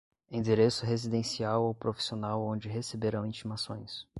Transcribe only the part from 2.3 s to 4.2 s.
onde receberão intimações